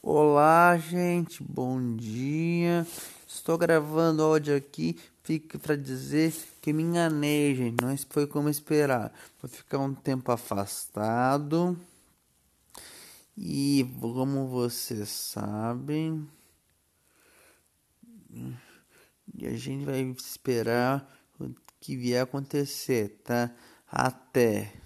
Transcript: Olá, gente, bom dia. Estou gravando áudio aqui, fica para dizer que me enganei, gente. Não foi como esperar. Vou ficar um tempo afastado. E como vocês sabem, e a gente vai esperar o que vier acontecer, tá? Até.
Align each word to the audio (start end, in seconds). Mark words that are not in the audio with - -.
Olá, 0.00 0.78
gente, 0.78 1.42
bom 1.42 1.96
dia. 1.96 2.86
Estou 3.26 3.58
gravando 3.58 4.22
áudio 4.22 4.54
aqui, 4.54 4.96
fica 5.24 5.58
para 5.58 5.74
dizer 5.74 6.32
que 6.62 6.72
me 6.72 6.84
enganei, 6.84 7.52
gente. 7.56 7.82
Não 7.82 7.96
foi 8.08 8.24
como 8.24 8.48
esperar. 8.48 9.12
Vou 9.42 9.50
ficar 9.50 9.78
um 9.78 9.92
tempo 9.92 10.30
afastado. 10.30 11.76
E 13.36 13.84
como 14.00 14.46
vocês 14.46 15.08
sabem, 15.08 16.28
e 19.34 19.46
a 19.48 19.56
gente 19.56 19.84
vai 19.84 20.00
esperar 20.02 21.12
o 21.40 21.50
que 21.80 21.96
vier 21.96 22.22
acontecer, 22.22 23.20
tá? 23.24 23.50
Até. 23.90 24.77